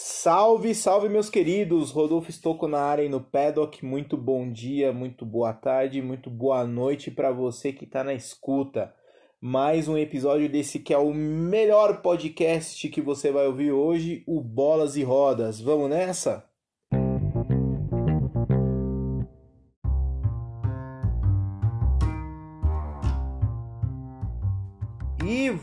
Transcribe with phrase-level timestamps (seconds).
[0.00, 1.90] Salve, salve meus queridos!
[1.90, 3.84] Rodolfo Estocco na área e no paddock.
[3.84, 8.94] Muito bom dia, muito boa tarde, muito boa noite para você que está na escuta.
[9.40, 14.40] Mais um episódio desse que é o melhor podcast que você vai ouvir hoje, o
[14.40, 15.60] Bolas e Rodas.
[15.60, 16.47] Vamos nessa?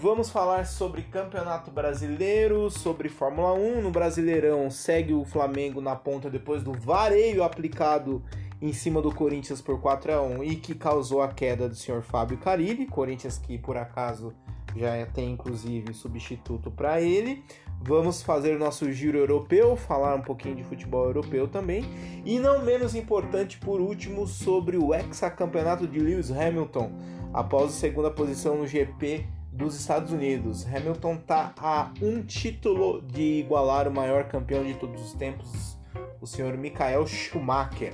[0.06, 3.82] Vamos falar sobre Campeonato Brasileiro, sobre Fórmula 1.
[3.82, 8.22] No Brasileirão segue o Flamengo na ponta depois do vareio aplicado
[8.62, 12.04] em cima do Corinthians por 4 a 1 e que causou a queda do senhor
[12.04, 12.86] Fábio Carilli.
[12.86, 14.32] Corinthians que por acaso
[14.76, 17.44] já tem inclusive substituto para ele.
[17.82, 21.84] Vamos fazer o nosso giro europeu, falar um pouquinho de futebol europeu também.
[22.24, 26.92] E não menos importante, por último, sobre o hexacampeonato de Lewis Hamilton,
[27.34, 30.66] após a segunda posição no GP dos Estados Unidos.
[30.66, 35.78] Hamilton está a um título de igualar o maior campeão de todos os tempos,
[36.20, 37.94] o senhor Michael Schumacher.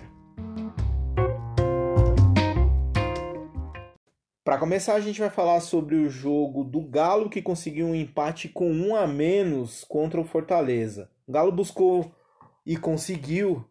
[4.44, 8.50] Para começar, a gente vai falar sobre o jogo do Galo que conseguiu um empate
[8.50, 11.12] com um a menos contra o Fortaleza.
[11.28, 12.12] O Galo buscou
[12.66, 13.63] e conseguiu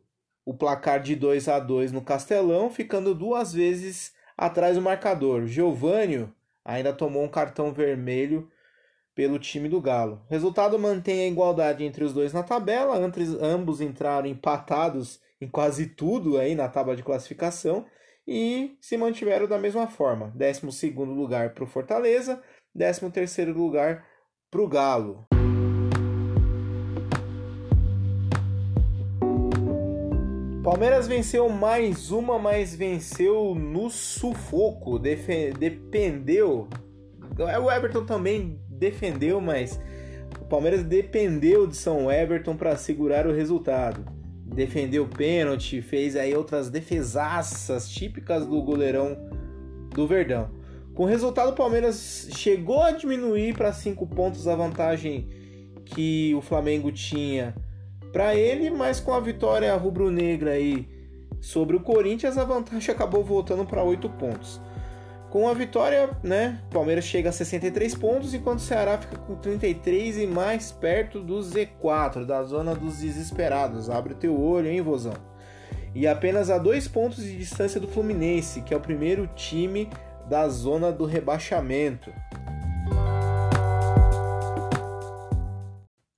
[0.47, 5.47] o placar de 2 a 2 no Castelão, ficando duas vezes atrás do marcador.
[5.47, 6.33] Giovânio
[6.71, 8.51] ainda tomou um cartão vermelho
[9.15, 10.23] pelo time do Galo.
[10.31, 12.97] Resultado mantém a igualdade entre os dois na tabela,
[13.41, 17.87] ambos entraram empatados em quase tudo aí na tábua de classificação
[18.27, 20.33] e se mantiveram da mesma forma.
[20.35, 22.43] 12 lugar para o Fortaleza,
[22.77, 24.07] 13 lugar
[24.51, 25.30] para o Galo.
[30.71, 35.01] Palmeiras venceu mais uma, mas venceu no sufoco.
[35.01, 36.69] Defe dependeu.
[37.61, 39.81] O Everton também defendeu, mas
[40.41, 44.05] o Palmeiras dependeu de São Everton para segurar o resultado.
[44.47, 49.19] Defendeu pênalti, fez aí outras defesaças típicas do goleirão
[49.93, 50.53] do Verdão.
[50.95, 55.29] Com o resultado, o Palmeiras chegou a diminuir para 5 pontos a vantagem
[55.85, 57.57] que o Flamengo tinha
[58.13, 60.89] para ele, mas com a vitória rubro-negra aí
[61.41, 64.61] sobre o Corinthians, a vantagem acabou voltando para 8 pontos.
[65.31, 70.19] Com a vitória, né, Palmeiras chega a 63 pontos, enquanto o Ceará fica com 33
[70.19, 73.89] e mais perto do Z4, da zona dos desesperados.
[73.89, 75.15] Abre o teu olho, hein, Vozão?
[75.95, 79.89] E apenas a dois pontos de distância do Fluminense, que é o primeiro time
[80.29, 82.13] da zona do rebaixamento.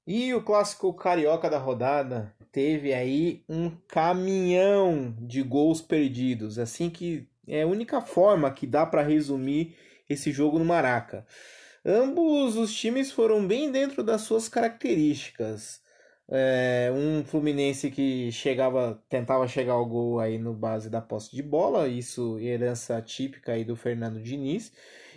[0.06, 7.28] E o clássico carioca da rodada teve aí um caminhão de gols perdidos, assim que
[7.46, 9.76] é a única forma que dá para resumir
[10.08, 11.24] esse jogo no Maraca.
[11.84, 15.80] Ambos os times foram bem dentro das suas características.
[16.28, 21.42] É, um Fluminense que chegava, tentava chegar ao gol aí no base da posse de
[21.42, 24.72] bola, isso herança típica aí do Fernando Diniz,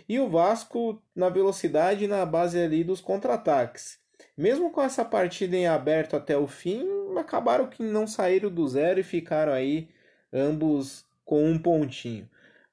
[0.08, 4.05] e o Vasco na velocidade na base ali dos contra-ataques.
[4.36, 6.86] Mesmo com essa partida em aberto até o fim,
[7.18, 9.88] acabaram que não saíram do zero e ficaram aí
[10.32, 12.28] ambos com um pontinho.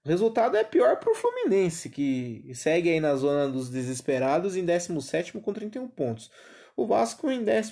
[0.05, 4.65] O resultado é pior para o Fluminense, que segue aí na zona dos desesperados em
[4.65, 6.29] 17 com 31 pontos.
[6.75, 7.71] O Vasco em 11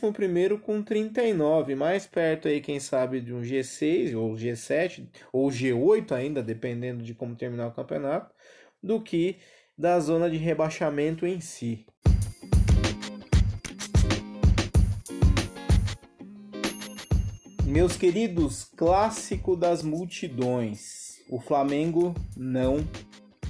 [0.62, 6.42] com 39, mais perto aí, quem sabe, de um G6 ou G7 ou G8 ainda,
[6.42, 8.34] dependendo de como terminar o campeonato,
[8.82, 9.38] do que
[9.78, 11.86] da zona de rebaixamento em si.
[17.72, 21.22] Meus queridos, clássico das multidões.
[21.30, 22.86] O Flamengo não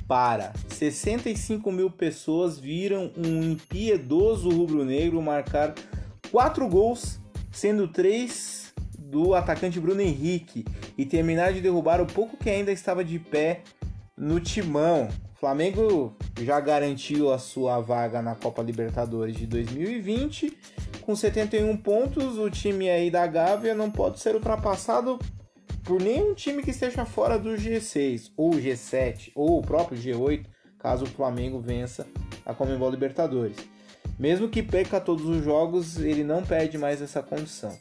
[0.07, 0.53] para.
[0.67, 5.73] 65 mil pessoas viram um impiedoso rubro-negro marcar
[6.29, 7.19] quatro gols,
[7.51, 10.65] sendo três do atacante Bruno Henrique,
[10.95, 13.63] e terminar de derrubar o pouco que ainda estava de pé
[14.15, 15.09] no timão.
[15.35, 20.55] O Flamengo já garantiu a sua vaga na Copa Libertadores de 2020
[21.11, 25.19] com 71 pontos, o time aí da Gávea não pode ser ultrapassado
[25.83, 30.45] por nenhum time que esteja fora do G6, ou G7, ou o próprio G8,
[30.79, 32.07] caso o Flamengo vença
[32.45, 33.57] a Comembol Libertadores.
[34.17, 37.77] Mesmo que perca todos os jogos, ele não perde mais essa condição.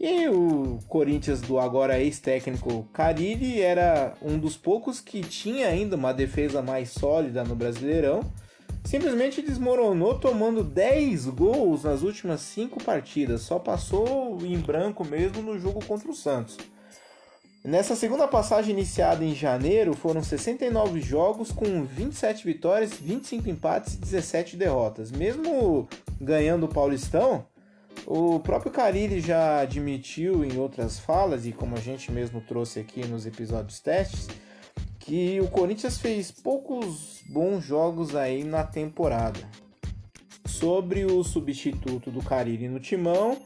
[0.00, 6.14] E o Corinthians do agora ex-técnico Carilli era um dos poucos que tinha ainda uma
[6.14, 8.22] defesa mais sólida no Brasileirão,
[8.84, 15.58] simplesmente desmoronou tomando 10 gols nas últimas 5 partidas, só passou em branco mesmo no
[15.58, 16.56] jogo contra o Santos.
[17.64, 23.98] Nessa segunda passagem iniciada em janeiro, foram 69 jogos com 27 vitórias, 25 empates e
[23.98, 25.10] 17 derrotas.
[25.10, 25.88] Mesmo
[26.20, 27.46] ganhando o Paulistão,
[28.06, 33.06] O próprio Carilli já admitiu em outras falas, e como a gente mesmo trouxe aqui
[33.06, 34.28] nos episódios testes,
[35.04, 39.38] que o Corinthians fez poucos bons jogos aí na temporada.
[40.46, 43.36] Sobre o substituto do Carilli no timão,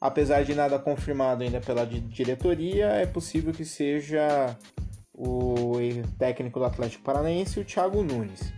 [0.00, 4.58] apesar de nada confirmado ainda pela diretoria, é possível que seja
[5.14, 5.74] o
[6.18, 8.52] técnico do Atlético Paranaense, o Thiago Nunes.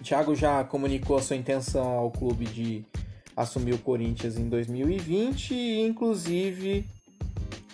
[0.00, 2.84] O Thiago já comunicou a sua intenção ao clube de
[3.36, 6.84] assumir o Corinthians em 2020 e, inclusive,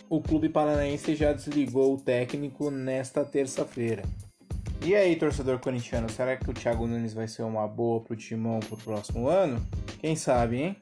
[0.09, 4.03] o clube paranaense já desligou o técnico nesta terça-feira.
[4.85, 8.61] E aí, torcedor corintiano, será que o Thiago Nunes vai ser uma boa pro Timão
[8.61, 9.61] pro próximo ano?
[9.99, 10.77] Quem sabe, hein?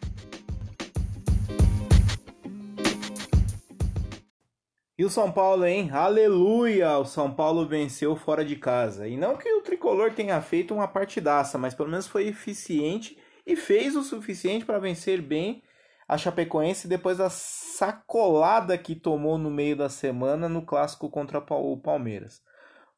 [4.97, 5.91] E o São Paulo, hein?
[5.91, 6.99] Aleluia!
[6.99, 9.09] O São Paulo venceu fora de casa.
[9.09, 13.17] E não que o tricolor tenha feito uma partidaça, mas pelo menos foi eficiente
[13.47, 15.63] e fez o suficiente para vencer bem
[16.09, 21.77] a Chapecoense depois da sacolada que tomou no meio da semana no clássico contra o
[21.79, 22.43] Palmeiras.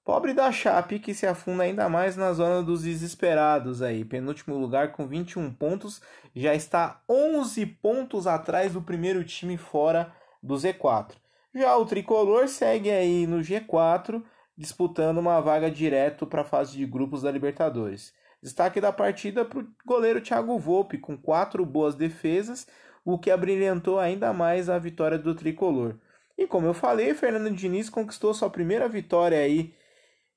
[0.04, 4.04] Pobre da Chape que se afunda ainda mais na zona dos desesperados aí.
[4.04, 6.00] Penúltimo lugar com 21 pontos,
[6.32, 11.14] já está 11 pontos atrás do primeiro time fora do Z4.
[11.52, 14.22] Já o tricolor segue aí no G4,
[14.56, 18.14] disputando uma vaga direto para a fase de grupos da Libertadores.
[18.40, 22.66] Destaque da partida para o goleiro Thiago Volpe, com quatro boas defesas,
[23.06, 25.94] o que abrilhantou ainda mais a vitória do tricolor.
[26.36, 29.72] E como eu falei, Fernando Diniz conquistou sua primeira vitória aí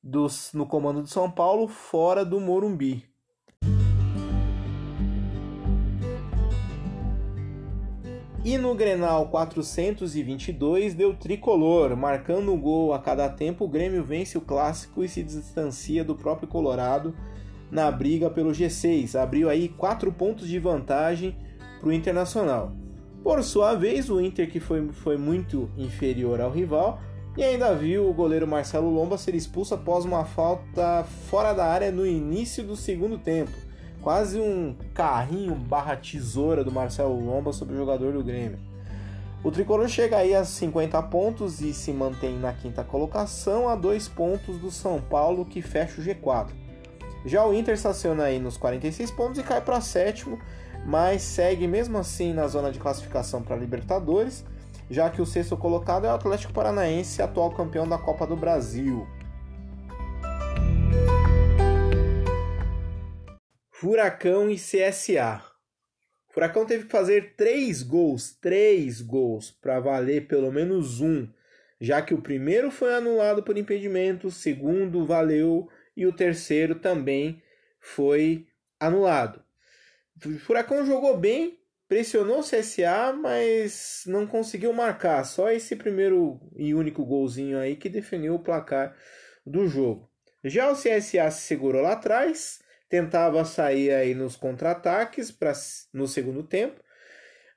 [0.04, 3.04] dos, no comando de São Paulo fora do Morumbi.
[8.45, 14.38] E no Grenal 422 deu tricolor, marcando um gol a cada tempo, o Grêmio vence
[14.38, 17.16] o clássico e se distancia do próprio Colorado
[17.71, 19.19] na briga pelo G6.
[19.19, 21.36] Abriu aí 4 pontos de vantagem
[21.80, 22.72] para o Internacional.
[23.24, 27.00] Por sua vez, o Inter, que foi, foi muito inferior ao rival,
[27.38, 31.92] e ainda viu o goleiro Marcelo Lomba ser expulso após uma falta fora da área
[31.92, 33.52] no início do segundo tempo.
[34.02, 38.60] Quase um carrinho barra tesoura do Marcelo Lomba sobre o jogador do Grêmio.
[39.42, 44.08] O tricolor chega aí a 50 pontos e se mantém na quinta colocação, a dois
[44.08, 46.50] pontos do São Paulo, que fecha o G4.
[47.26, 50.40] Já o Inter estaciona aí nos 46 pontos e cai para sétimo,
[50.86, 54.44] mas segue mesmo assim na zona de classificação para Libertadores
[54.90, 59.08] já que o sexto colocado é o Atlético Paranaense, atual campeão da Copa do Brasil.
[63.70, 65.44] Furacão e CSA.
[66.28, 71.28] O Furacão teve que fazer três gols, três gols, para valer pelo menos um,
[71.80, 77.42] já que o primeiro foi anulado por impedimento, o segundo valeu e o terceiro também
[77.80, 78.48] foi
[78.80, 79.42] anulado.
[80.39, 85.24] Furacão jogou bem, pressionou o CSA, mas não conseguiu marcar.
[85.24, 88.95] Só esse primeiro e único golzinho aí que definiu o placar
[89.45, 90.10] do jogo.
[90.44, 95.36] Já o CSA se segurou lá atrás, tentava sair aí nos contra-ataques
[95.94, 96.81] no segundo tempo,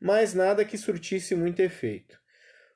[0.00, 2.21] mas nada que surtisse muito efeito.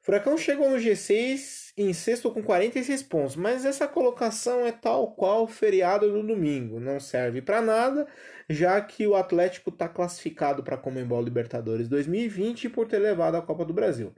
[0.06, 5.42] Furacão chegou no G6 em sexto com 46 pontos, mas essa colocação é tal qual
[5.42, 8.06] o feriado do domingo, não serve para nada,
[8.48, 13.42] já que o Atlético está classificado para a Comembol Libertadores 2020 por ter levado a
[13.42, 14.14] Copa do Brasil.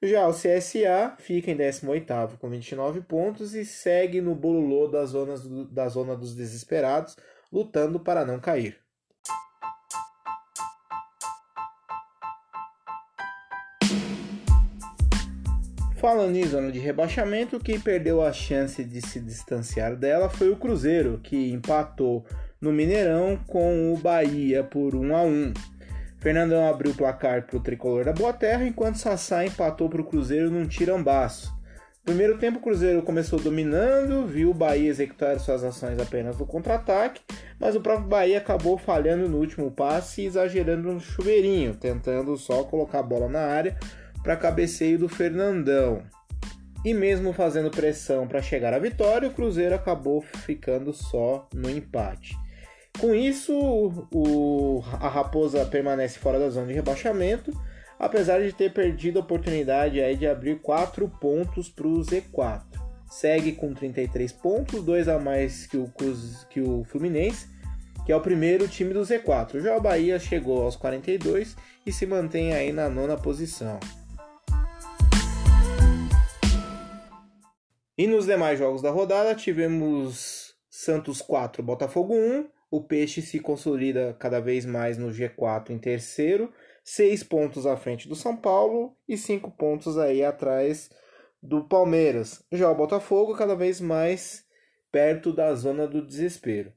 [0.00, 5.34] Já o CSA fica em 18º com 29 pontos e segue no bololô da zona,
[5.68, 7.16] da zona dos desesperados,
[7.52, 8.83] lutando para não cair.
[16.04, 20.56] Falando em zona de rebaixamento, quem perdeu a chance de se distanciar dela foi o
[20.56, 22.26] Cruzeiro, que empatou
[22.60, 25.54] no Mineirão com o Bahia por 1 a 1.
[26.18, 30.04] Fernandão abriu o placar para o tricolor da Boa Terra, enquanto Sassá empatou para o
[30.04, 31.50] Cruzeiro num tirambaço.
[32.04, 37.22] Primeiro tempo, o Cruzeiro começou dominando, viu o Bahia executar suas ações apenas no contra-ataque,
[37.58, 42.62] mas o próprio Bahia acabou falhando no último passe e exagerando no chuveirinho, tentando só
[42.62, 43.74] colocar a bola na área
[44.24, 46.02] para cabeceio do Fernandão.
[46.82, 52.36] E mesmo fazendo pressão para chegar à vitória, o Cruzeiro acabou ficando só no empate.
[52.98, 53.52] Com isso,
[54.12, 57.52] o, a Raposa permanece fora da zona de rebaixamento,
[57.98, 62.62] apesar de ter perdido a oportunidade aí de abrir 4 pontos para o Z4.
[63.10, 65.92] Segue com 33 pontos, dois a mais que o,
[66.50, 67.48] que o Fluminense,
[68.04, 69.60] que é o primeiro time do Z4.
[69.60, 73.78] Já o Bahia chegou aos 42 e se mantém aí na nona posição.
[77.96, 82.48] E nos demais jogos da rodada tivemos Santos 4, Botafogo 1.
[82.68, 88.08] O Peixe se consolida cada vez mais no G4 em terceiro, seis pontos à frente
[88.08, 90.90] do São Paulo e cinco pontos aí atrás
[91.40, 92.44] do Palmeiras.
[92.50, 94.44] Já o Botafogo cada vez mais
[94.90, 96.72] perto da zona do desespero.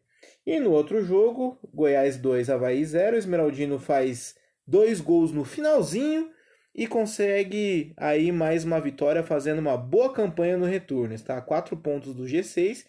[0.46, 4.36] E no outro jogo, Goiás 2, Havaí 0, Esmeraldino faz
[4.68, 6.30] dois gols no finalzinho
[6.78, 11.16] e consegue aí mais uma vitória fazendo uma boa campanha no retorno.
[11.16, 12.86] Está a quatro pontos do G6,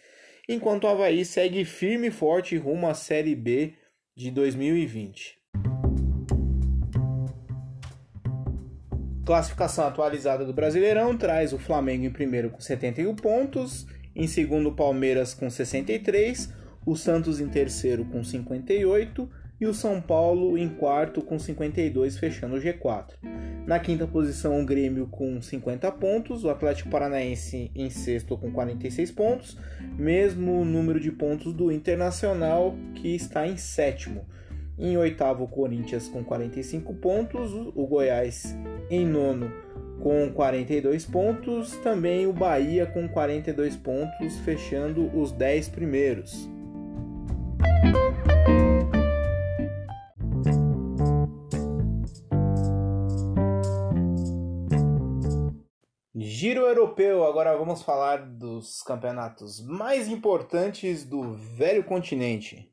[0.47, 3.73] enquanto o Havaí segue firme e forte rumo à Série B
[4.15, 5.39] de 2020.
[9.25, 14.77] Classificação atualizada do Brasileirão traz o Flamengo em primeiro com 71 pontos, em segundo o
[14.77, 16.53] Palmeiras com 63,
[16.85, 19.31] o Santos em terceiro com 58
[19.61, 23.15] e o São Paulo em quarto com 52, fechando o G4.
[23.67, 29.11] Na quinta posição, o Grêmio com 50 pontos, o Atlético Paranaense em sexto com 46
[29.11, 29.59] pontos,
[29.99, 34.25] mesmo número de pontos do Internacional que está em sétimo.
[34.79, 38.57] Em oitavo, o Corinthians com 45 pontos, o Goiás
[38.89, 39.53] em nono
[40.01, 46.49] com 42 pontos, também o Bahia com 42 pontos, fechando os 10 primeiros.
[56.69, 62.71] Europeu, agora vamos falar dos campeonatos mais importantes do velho continente.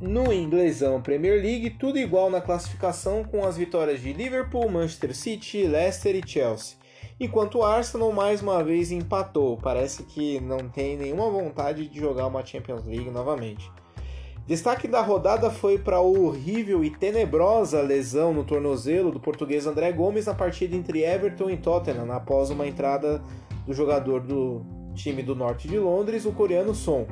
[0.00, 5.66] No inglesão Premier League, tudo igual na classificação com as vitórias de Liverpool, Manchester City,
[5.66, 6.78] Leicester e Chelsea.
[7.18, 12.28] Enquanto o Arsenal mais uma vez empatou, parece que não tem nenhuma vontade de jogar
[12.28, 13.68] uma Champions League novamente.
[14.48, 19.92] Destaque da rodada foi para a horrível e tenebrosa lesão no tornozelo do português André
[19.92, 23.22] Gomes na partida entre Everton e Tottenham, após uma entrada
[23.66, 24.64] do jogador do
[24.94, 27.06] time do norte de Londres, o coreano Son.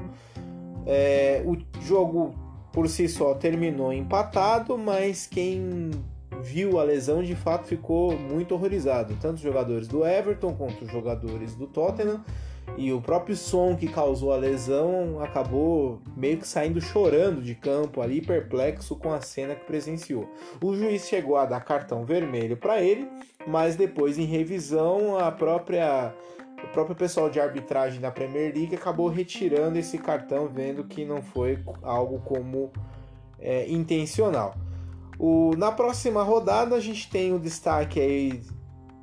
[0.86, 2.34] É, o jogo
[2.72, 5.90] por si só terminou empatado, mas quem
[6.40, 9.14] viu a lesão de fato ficou muito horrorizado.
[9.20, 12.24] Tanto os jogadores do Everton quanto os jogadores do Tottenham
[12.76, 18.02] e o próprio som que causou a lesão acabou meio que saindo chorando de campo
[18.02, 20.28] ali, perplexo com a cena que presenciou.
[20.62, 23.08] O juiz chegou a dar cartão vermelho para ele,
[23.46, 26.14] mas depois em revisão a própria
[26.62, 31.23] o próprio pessoal de arbitragem da Premier League acabou retirando esse cartão, vendo que não
[31.23, 32.73] foi algo como
[33.38, 34.54] é, intencional.
[35.18, 38.42] O, na próxima rodada a gente tem o destaque aí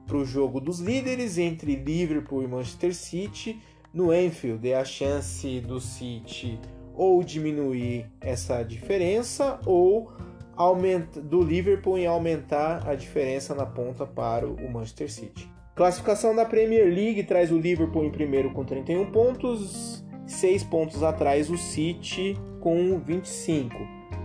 [0.06, 3.60] para o jogo dos líderes entre Liverpool e Manchester City
[3.94, 4.70] no Anfield.
[4.70, 6.60] É a chance do City
[6.94, 10.12] ou diminuir essa diferença ou
[10.56, 15.50] aumenta, do Liverpool em aumentar a diferença na ponta para o Manchester City.
[15.76, 21.50] Classificação da Premier League traz o Liverpool em primeiro com 31 pontos, 6 pontos atrás
[21.50, 23.76] o City com 25.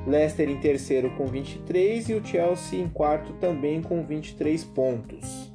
[0.07, 5.48] Leicester em terceiro com 23 e o Chelsea em quarto também com 23 pontos.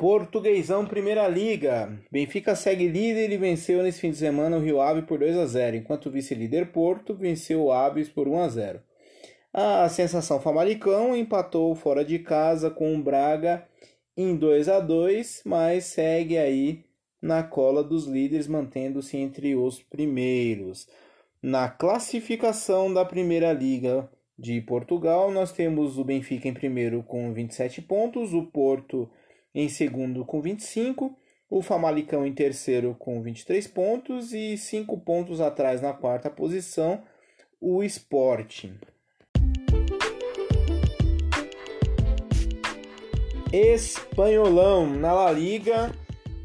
[0.00, 2.00] Portuguesão Primeira Liga.
[2.10, 5.44] Benfica segue líder e venceu nesse fim de semana o Rio Ave por 2 a
[5.44, 8.80] 0, enquanto o vice-líder Porto venceu o Aves por 1 a 0.
[9.52, 13.68] A sensação Famalicão empatou fora de casa com o Braga
[14.16, 16.82] em 2 a 2, mas segue aí
[17.20, 20.88] na cola dos líderes, mantendo-se entre os primeiros.
[21.42, 27.82] Na classificação da Primeira Liga de Portugal, nós temos o Benfica em primeiro com 27
[27.82, 29.06] pontos, o Porto
[29.54, 31.16] em segundo com 25,
[31.48, 37.02] o Famalicão em terceiro com 23 pontos e 5 pontos atrás na quarta posição,
[37.60, 38.78] o Sporting.
[43.52, 45.92] Espanholão na La Liga,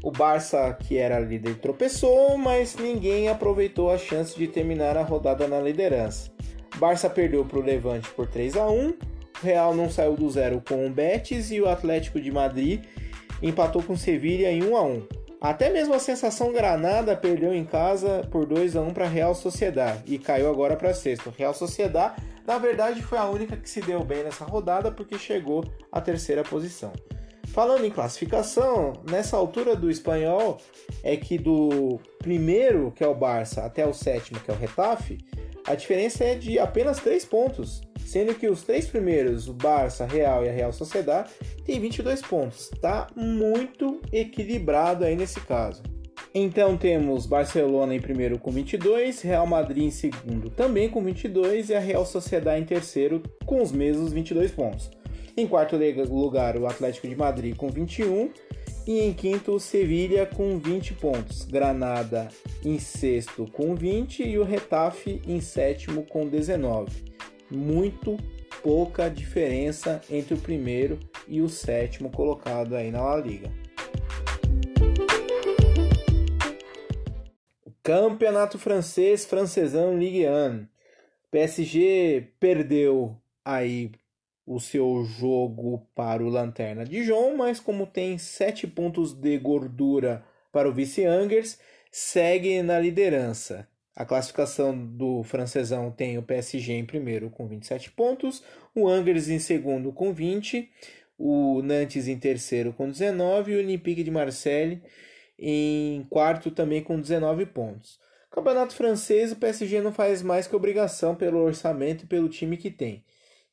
[0.02, 5.46] o Barça, que era líder, tropeçou, mas ninguém aproveitou a chance de terminar a rodada
[5.46, 6.32] na liderança.
[6.78, 10.62] Barça perdeu para o Levante por 3 a 1 o Real não saiu do zero
[10.66, 12.84] com o Betis e o Atlético de Madrid
[13.42, 15.06] empatou com o Sevilha em 1 a 1.
[15.40, 20.02] Até mesmo a sensação Granada perdeu em casa por 2 a 1 para Real Sociedad
[20.06, 21.32] e caiu agora para sexto.
[21.36, 22.16] Real Sociedad,
[22.46, 26.42] na verdade, foi a única que se deu bem nessa rodada porque chegou à terceira
[26.42, 26.92] posição.
[27.48, 30.58] Falando em classificação, nessa altura do espanhol
[31.02, 35.18] é que do primeiro, que é o Barça, até o sétimo, que é o Retafe,
[35.66, 40.44] a diferença é de apenas 3 pontos, sendo que os três primeiros, o Barça, Real
[40.44, 41.30] e a Real Sociedade,
[41.64, 42.70] têm 22 pontos.
[42.80, 45.82] Tá muito equilibrado aí nesse caso.
[46.38, 51.74] Então temos Barcelona em primeiro com 22, Real Madrid em segundo também com 22 e
[51.74, 54.90] a Real Sociedade em terceiro com os mesmos 22 pontos.
[55.36, 55.76] Em quarto
[56.10, 58.30] lugar, o Atlético de Madrid com 21
[58.86, 61.44] E em quinto, Sevilha com 20 pontos.
[61.44, 62.28] Granada
[62.64, 67.15] em sexto com 20 e o Retafe em sétimo com 19.
[67.50, 68.16] Muito
[68.62, 70.98] pouca diferença entre o primeiro
[71.28, 73.50] e o sétimo colocado aí na La Liga.
[77.82, 80.66] Campeonato francês, francesão Ligue 1.
[81.30, 83.92] PSG perdeu aí
[84.44, 90.68] o seu jogo para o Lanterna Dijon, mas como tem 7 pontos de gordura para
[90.68, 91.60] o vice-Angers,
[91.92, 93.68] segue na liderança.
[93.96, 98.42] A classificação do francesão tem o PSG em primeiro com 27 pontos,
[98.74, 100.70] o Angers em segundo com 20,
[101.18, 104.82] o Nantes em terceiro com 19 e o Olympique de Marseille
[105.38, 107.98] em quarto também com 19 pontos.
[108.30, 112.70] Campeonato francês, o PSG não faz mais que obrigação pelo orçamento e pelo time que
[112.70, 113.02] tem.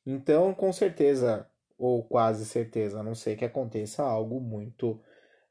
[0.04, 1.48] Então, com certeza,
[1.78, 5.00] ou quase certeza, a não ser que aconteça algo muito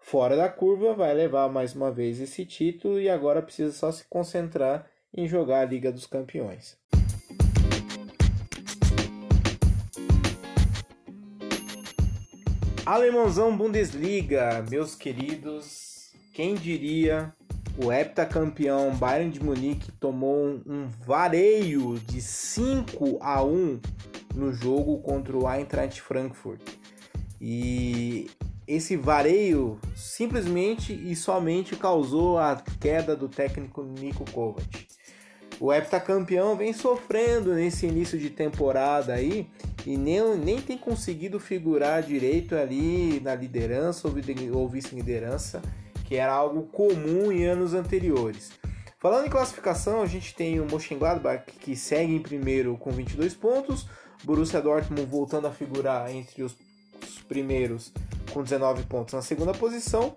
[0.03, 4.03] fora da curva, vai levar mais uma vez esse título e agora precisa só se
[4.09, 6.77] concentrar em jogar a Liga dos Campeões.
[12.85, 17.33] Alemãozão Bundesliga, meus queridos, quem diria
[17.81, 23.79] o heptacampeão Bayern de Munique tomou um vareio de 5 a 1
[24.35, 26.61] no jogo contra o Eintracht Frankfurt.
[27.39, 28.29] E
[28.67, 34.87] esse vareio simplesmente e somente causou a queda do técnico Nico Kovac.
[35.59, 39.47] O heptacampeão vem sofrendo nesse início de temporada aí
[39.85, 45.61] e nem, nem tem conseguido figurar direito ali na liderança ou vice-liderança,
[46.05, 48.51] que era algo comum em anos anteriores.
[48.99, 53.85] Falando em classificação, a gente tem o Mönchengladbach que segue em primeiro com 22 pontos,
[54.23, 56.55] Borussia Dortmund voltando a figurar entre os
[57.27, 57.91] primeiros
[58.33, 60.15] com 19 pontos na segunda posição,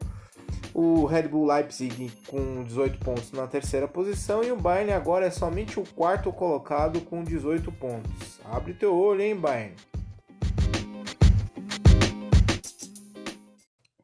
[0.73, 5.31] o Red Bull Leipzig com 18 pontos na terceira posição e o Bayern agora é
[5.31, 8.41] somente o quarto colocado com 18 pontos.
[8.45, 9.75] Abre teu olho, hein, Bayern?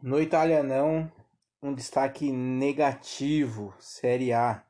[0.03, 1.11] No italianão,
[1.63, 4.63] um destaque negativo, Série A.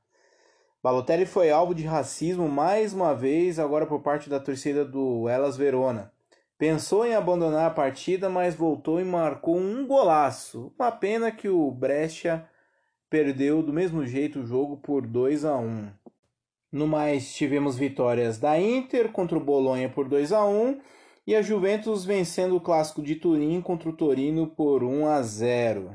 [0.83, 5.57] Balotelli foi alvo de racismo mais uma vez, agora por parte da torcida do Elas
[5.57, 6.13] Verona.
[6.63, 10.73] Pensou em abandonar a partida, mas voltou e marcou um golaço.
[10.79, 12.45] Uma pena que o Brescia
[13.11, 15.89] perdeu do mesmo jeito o jogo por 2 a 1.
[16.71, 20.79] No mais, tivemos vitórias da Inter contra o Bolonha por 2 a 1
[21.27, 25.91] e a Juventus vencendo o clássico de Turim contra o Torino por 1 a 0.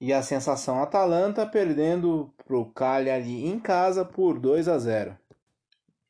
[0.00, 5.14] E a sensação Atalanta perdendo para o Cagliari em casa por 2 a 0.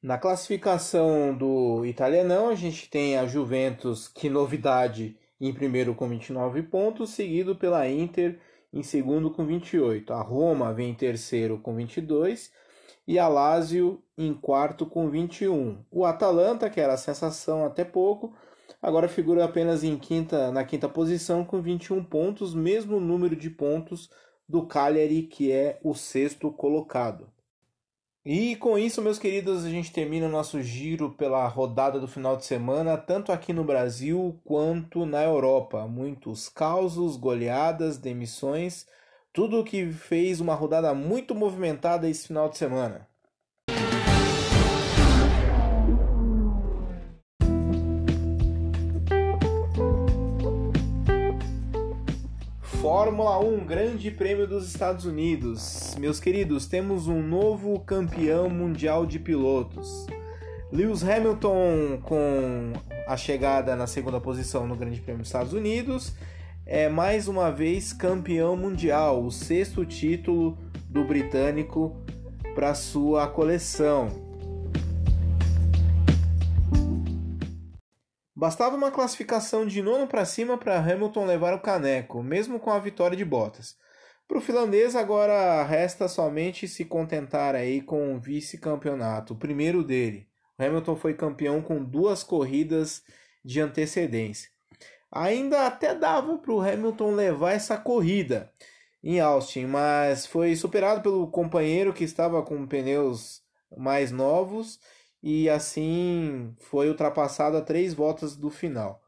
[0.03, 6.63] Na classificação do italianão, a gente tem a Juventus, que novidade, em primeiro com 29
[6.63, 8.41] pontos, seguido pela Inter
[8.73, 10.11] em segundo com 28.
[10.15, 12.51] A Roma vem em terceiro com 22
[13.07, 15.85] e a Lazio em quarto com 21.
[15.91, 18.35] O Atalanta, que era a sensação até pouco,
[18.81, 24.09] agora figura apenas em quinta, na quinta posição com 21 pontos, mesmo número de pontos
[24.49, 27.31] do Cagliari, que é o sexto colocado.
[28.25, 32.37] E com isso, meus queridos, a gente termina o nosso giro pela rodada do final
[32.37, 35.87] de semana, tanto aqui no Brasil quanto na Europa.
[35.87, 38.87] Muitos causos, goleadas, demissões,
[39.33, 43.10] tudo o que fez uma rodada muito movimentada esse final de semana.
[52.91, 55.95] Fórmula 1 Grande Prêmio dos Estados Unidos.
[55.97, 60.09] Meus queridos, temos um novo campeão mundial de pilotos.
[60.73, 62.73] Lewis Hamilton, com
[63.07, 66.17] a chegada na segunda posição no Grande Prêmio dos Estados Unidos,
[66.67, 71.95] é mais uma vez campeão mundial, o sexto título do britânico
[72.57, 74.30] para sua coleção.
[78.41, 82.79] Bastava uma classificação de nono para cima para Hamilton levar o caneco, mesmo com a
[82.79, 83.77] vitória de Bottas.
[84.27, 90.27] Para o finlandês agora resta somente se contentar aí com o vice-campeonato, o primeiro dele.
[90.59, 93.03] Hamilton foi campeão com duas corridas
[93.45, 94.49] de antecedência.
[95.13, 98.51] Ainda até dava para o Hamilton levar essa corrida
[99.05, 103.43] em Austin, mas foi superado pelo companheiro que estava com pneus
[103.77, 104.81] mais novos
[105.23, 109.03] e assim foi ultrapassado a três voltas do final.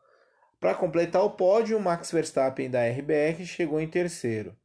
[0.60, 4.56] Para completar o pódio, Max Verstappen da RBR chegou em terceiro.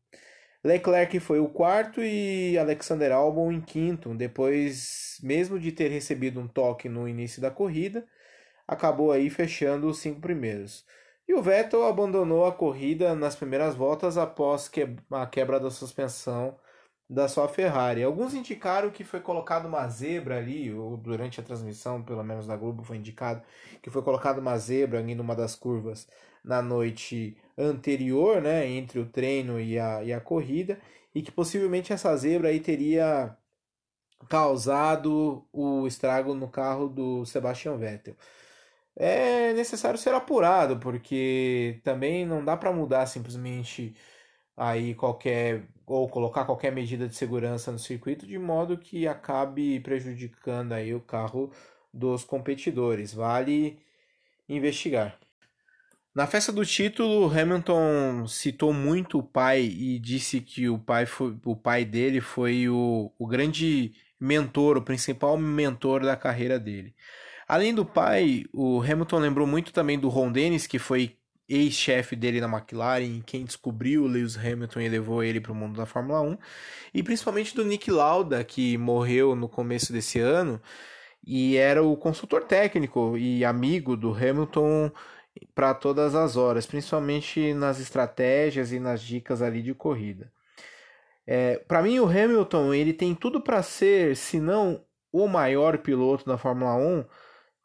[0.63, 6.47] Leclerc foi o quarto e Alexander Albon em quinto, depois, mesmo de ter recebido um
[6.47, 8.05] toque no início da corrida,
[8.67, 10.85] acabou aí fechando os cinco primeiros.
[11.27, 14.69] E o Vettel abandonou a corrida nas primeiras voltas após
[15.11, 16.57] a quebra da suspensão
[17.09, 18.03] da sua Ferrari.
[18.03, 22.55] Alguns indicaram que foi colocado uma zebra ali, ou durante a transmissão, pelo menos da
[22.57, 23.41] Globo, foi indicado
[23.81, 26.07] que foi colocado uma zebra ali numa das curvas
[26.43, 30.79] na noite anterior, né, entre o treino e a, e a corrida,
[31.13, 33.35] e que possivelmente essa zebra aí teria
[34.29, 38.15] causado o estrago no carro do Sebastian Vettel.
[38.95, 43.95] É necessário ser apurado, porque também não dá para mudar simplesmente
[44.55, 50.73] aí qualquer ou colocar qualquer medida de segurança no circuito de modo que acabe prejudicando
[50.73, 51.49] aí o carro
[51.93, 53.13] dos competidores.
[53.13, 53.79] Vale
[54.49, 55.17] investigar.
[56.13, 61.37] Na festa do título, Hamilton citou muito o pai e disse que o pai, foi,
[61.45, 66.93] o pai dele foi o, o grande mentor, o principal mentor da carreira dele.
[67.47, 71.16] Além do pai, o Hamilton lembrou muito também do Ron Dennis, que foi
[71.49, 75.77] ex-chefe dele na McLaren, quem descobriu o Lewis Hamilton e levou ele para o mundo
[75.77, 76.37] da Fórmula 1,
[76.93, 80.61] e principalmente do Nick Lauda, que morreu no começo desse ano
[81.25, 84.89] e era o consultor técnico e amigo do Hamilton
[85.53, 90.31] para todas as horas, principalmente nas estratégias e nas dicas ali de corrida.
[91.25, 94.81] É, para mim, o Hamilton ele tem tudo para ser, se não
[95.11, 97.05] o maior piloto da Fórmula 1,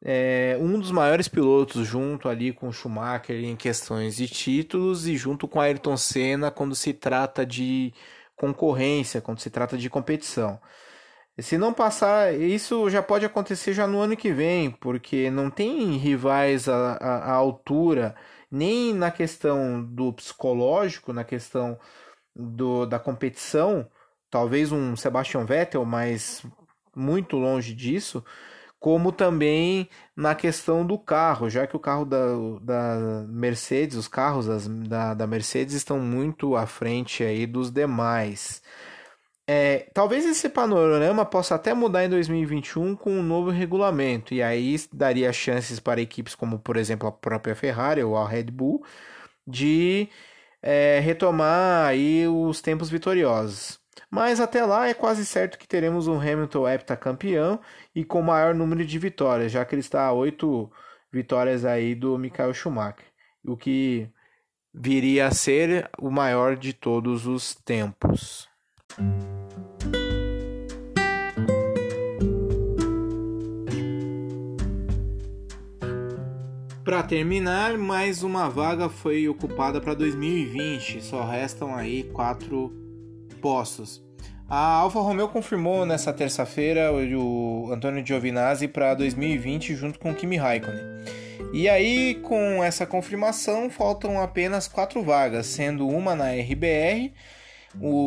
[0.04, 5.46] é um dos maiores pilotos, junto ali com Schumacher em questões de títulos e junto
[5.46, 7.94] com Ayrton Senna quando se trata de
[8.34, 10.60] concorrência, quando se trata de competição.
[11.38, 15.96] Se não passar, isso já pode acontecer já no ano que vem, porque não tem
[15.96, 18.14] rivais à, à altura,
[18.50, 21.78] nem na questão do psicológico, na questão
[22.34, 23.88] do, da competição.
[24.30, 26.44] Talvez um Sebastian Vettel, mas
[26.94, 28.22] muito longe disso
[28.82, 32.18] como também na questão do carro, já que o carro da,
[32.60, 38.60] da Mercedes, os carros das, da, da Mercedes estão muito à frente aí dos demais.
[39.46, 44.76] É, talvez esse panorama possa até mudar em 2021 com um novo regulamento, e aí
[44.92, 48.84] daria chances para equipes como, por exemplo, a própria Ferrari ou a Red Bull
[49.46, 50.08] de
[50.62, 53.81] é, retomar aí os tempos vitoriosos.
[54.10, 57.60] Mas até lá é quase certo que teremos um Hamilton heptacampeão
[57.94, 60.70] e com maior número de vitórias, já que ele está a oito
[61.12, 63.04] vitórias aí do Michael Schumacher,
[63.44, 64.08] o que
[64.72, 68.48] viria a ser o maior de todos os tempos.
[76.84, 81.00] Para terminar, mais uma vaga foi ocupada para 2020.
[81.00, 82.81] Só restam aí quatro
[84.48, 90.82] A Alfa Romeo confirmou nessa terça-feira o Antônio Giovinazzi para 2020 junto com Kimi Raikkonen.
[91.52, 97.12] E aí, com essa confirmação, faltam apenas quatro vagas, sendo uma na RBR,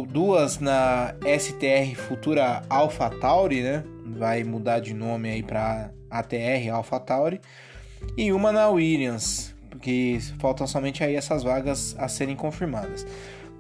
[0.08, 3.84] duas na STR futura Alpha Tauri, né?
[4.06, 7.42] Vai mudar de nome aí para ATR Alpha Tauri,
[8.18, 13.06] e uma na Williams, porque faltam somente aí essas vagas a serem confirmadas.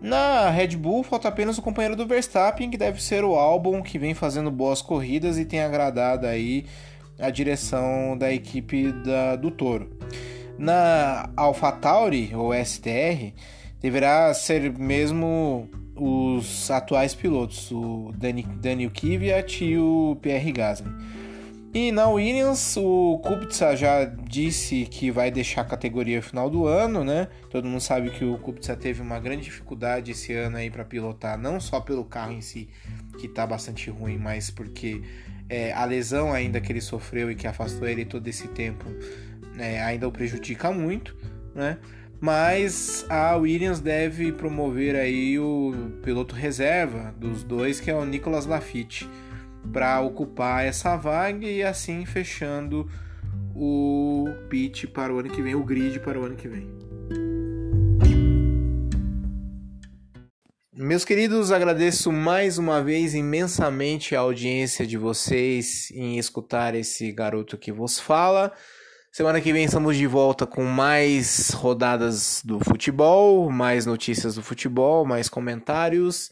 [0.05, 3.97] Na Red Bull falta apenas o companheiro do Verstappen, que deve ser o álbum que
[3.97, 6.67] vem fazendo boas corridas e tem agradado aí
[7.17, 9.89] a direção da equipe da, do Toro.
[10.59, 13.33] Na AlphaTauri ou STR
[13.81, 20.91] deverá ser mesmo os atuais pilotos, o Daniel Kvyat e o Pierre Gasly.
[21.75, 27.03] E na Williams, o Kubica já disse que vai deixar a categoria final do ano,
[27.03, 27.27] né?
[27.49, 31.37] Todo mundo sabe que o Kubica teve uma grande dificuldade esse ano aí para pilotar,
[31.37, 32.69] não só pelo carro em si,
[33.19, 35.01] que tá bastante ruim, mas porque
[35.49, 38.85] é, a lesão ainda que ele sofreu e que afastou ele todo esse tempo
[39.59, 41.13] é, ainda o prejudica muito,
[41.53, 41.77] né?
[42.21, 48.45] Mas a Williams deve promover aí o piloto reserva dos dois, que é o Nicolas
[48.45, 49.09] Lafitte
[49.71, 52.89] para ocupar essa vaga e assim fechando
[53.55, 56.67] o pitch para o ano que vem, o grid para o ano que vem.
[60.73, 67.57] Meus queridos, agradeço mais uma vez imensamente a audiência de vocês em escutar esse garoto
[67.57, 68.51] que vos fala.
[69.09, 75.05] Semana que vem estamos de volta com mais rodadas do futebol, mais notícias do futebol,
[75.05, 76.29] mais comentários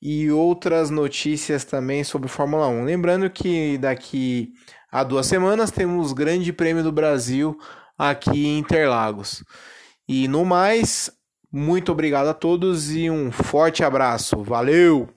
[0.00, 2.84] e outras notícias também sobre Fórmula 1.
[2.84, 4.52] Lembrando que daqui
[4.90, 7.58] a duas semanas temos Grande Prêmio do Brasil
[7.96, 9.42] aqui em Interlagos.
[10.08, 11.10] E no mais,
[11.52, 14.42] muito obrigado a todos e um forte abraço.
[14.42, 15.08] Valeu!